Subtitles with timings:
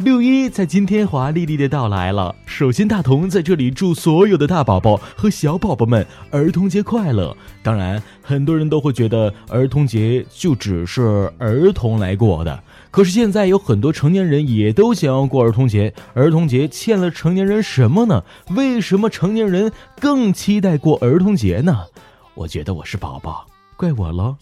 [0.00, 2.32] 六一在今天华丽丽的到来了。
[2.46, 7.36] 首先，大同在这里祝所有的大宝宝和小宝宝们儿童节快乐。
[7.64, 12.62] 当然，很多人都会觉得儿童节就只是儿童来过的。
[12.92, 15.92] 可是现在有很多成年人也都想要过儿童节。
[16.14, 18.22] 儿童节欠了成年人什么呢？
[18.50, 21.86] 为什么成年人更期待过儿童节呢？
[22.34, 23.44] 我觉得我是宝宝，
[23.76, 24.36] 怪我喽。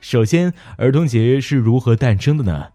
[0.00, 2.66] 首先，儿童节是如何诞生的呢？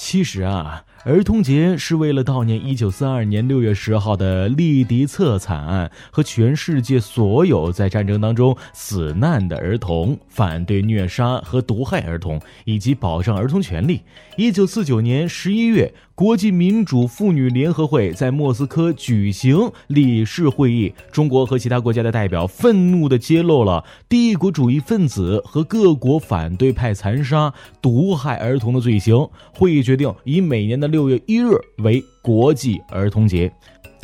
[0.00, 14.02] 其实啊，儿童节是为了悼念一九四二年六月十号的利迪策惨案和全世界所有在战争当中死难的儿童，反对虐杀和毒害儿童，以及保障儿童权利。
[14.36, 15.92] 一九四九年十一月。
[16.18, 29.28] 国际民主妇女联合会在莫斯科举行理事会议，中国和其他国家的代表愤怒地揭露了帝国主义分子和各国反对派残杀、毒害儿童的罪行。
[29.52, 31.52] 会议决定以每年的六月一日
[31.84, 33.52] 为国际儿童节。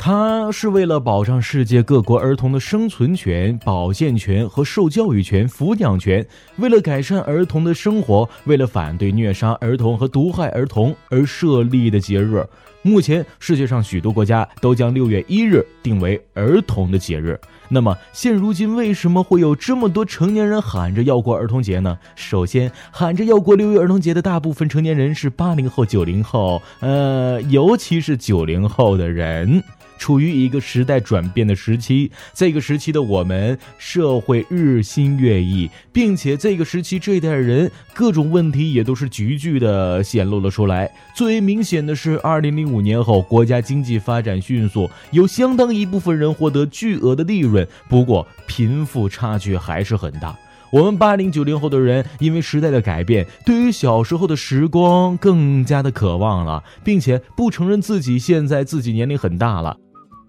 [0.05, 6.23] 它是为了保障世界各国儿童的生存权、保健权和受教育权、抚养权，
[6.57, 12.45] 为了改善儿童的生活，为了反对虐杀儿童和毒害儿童而设立的节日。
[12.83, 17.41] 目前，世界上许多国家都将六月一日定为儿童的节日。
[17.67, 21.97] 那么，现如今为什么会有这么多成年人喊着要过儿童节呢？
[22.15, 29.63] 首先，喊着要过六一儿童节的大部分成年人是八零后、九零后，呃，尤其是九零后的人。
[29.97, 40.91] 处于一个时代转变的时期，这个时期的我们社会日新月异，并且这个时期这一代人各种问题也都是急剧的显露了出来。
[41.15, 50.37] 最为明显的是，二零零五年后，国家经济发展迅速，有相当一部分人获得巨额的利润，不过贫富差距还是很大。
[50.71, 59.77] 我们八零九零后的人，因为时代的改变，对于小时候的时光更加的渴望了，并且不承认自己现在自己年龄很大了。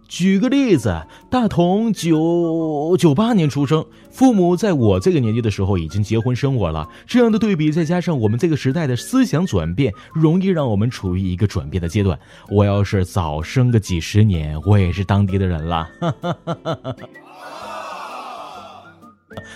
[0.09, 6.89] 举个例子，大同九九八年出生，父母在我这个年纪的时候已经结婚生我了。
[7.07, 12.19] 这样的对比，再加上我们这个时代的思想转变，容易让我们处于一个转变的阶段。
[12.49, 15.89] 我要是早生个几十年，我也是当爹的人了。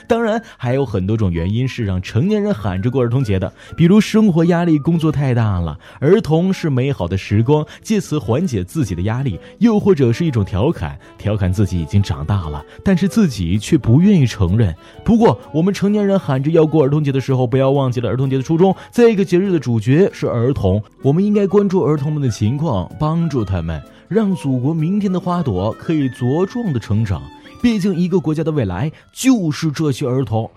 [0.06, 14.74] 当然，还有很多种原因是让成年人喊着过儿童节的，比如生活压力、工作太大了，儿童是美好的时光，借此缓解自己的压力；又或者是一种调侃，调侃自己已经长大了，但是自己却不愿意承认。
[15.04, 18.74] 不过，我们成年人喊着要过儿童节的时候，不要忘记了儿童节的初衷。
[18.92, 27.22] 这个节日的主角是儿童，我们应该关注儿童们的情况，帮助他们，让祖国明天的花朵可以茁壮的成长。
[27.60, 30.50] 毕竟，一个国家的未来就是这些儿童。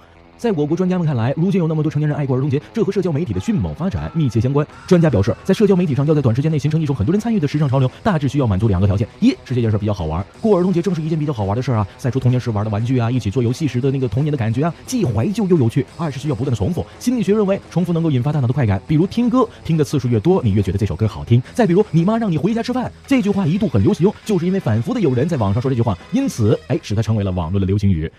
[0.43, 4.67] 在我国专家们看来，如今有那么多成年人爱过儿童节，这和社交媒体的迅猛发展密切相关。
[4.85, 16.85] 专家表示，在社交媒体上要在短时间内形成一种很多人参与的时尚潮流，大致需要满足两个条件：一是这件事比较好玩，过儿童节正是一件比较好玩的事儿啊，晒出童年时玩的玩具啊，一起做游戏时的那个童年的感觉啊，既怀旧又有趣；二是需要不断的重复。
[16.99, 21.41] 心理学认为，重复能够引发大脑的快感，比如听歌，听的次数越多，你越觉得这首歌好听。
[21.53, 28.11] 再比如，你妈让你回家吃饭，这句话一度很流行，就是因为反复的有人在网上说这句话，因此，哎，使它成为了网络的流行语。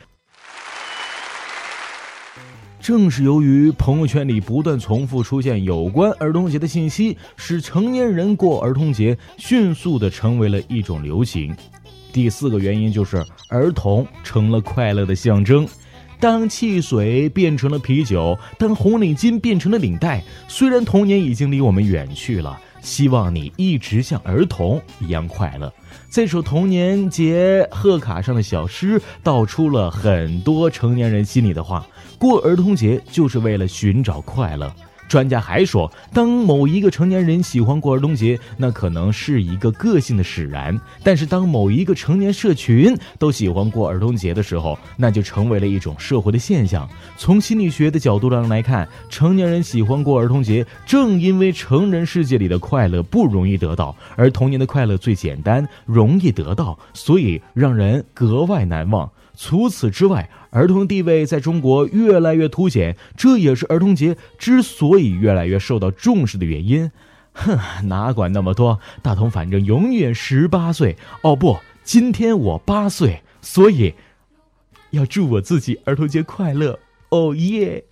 [2.85, 11.57] 正是由于朋友圈里不断重复出现有关儿童节的信息，使成年人过儿童节迅速的成为了一种流行。
[12.13, 15.67] 第四个原因就是儿童成了快乐的象征。
[16.25, 25.71] 当汽水变成了啤酒，当红领巾变成了领带，虽然童年已经离我们远去了，希望你一直像儿童一样快乐。
[26.09, 31.87] 这首童年节贺卡上的小诗，道出了很多成年人心里的话。
[32.19, 34.75] 过儿童节就是为了寻找快乐。
[35.09, 46.89] 专家还说，当某一个成年人喜欢过儿童节，那可能是一个个性的使然；但是当某一个成年社群都喜欢过儿童节的时候，那就成为了一种社会的现象。
[47.17, 59.11] 从心理学的角度上来看，成年人喜欢过儿童节，正因为成人世界里的快乐不容易得到，而童年的快乐最简单，容易得到，所以让人格外难忘。
[59.37, 66.91] 除此之外，儿童地位在中国越来越凸显，这也是儿童节之所以越来越受到重视的原因。
[67.33, 67.59] 哼，
[67.89, 70.97] 哪管那么多，大同反正永远十八岁。
[71.23, 73.93] 哦不，今天我八岁，所以
[74.91, 76.79] 要祝我自己儿童节快乐。
[77.09, 77.85] 哦耶！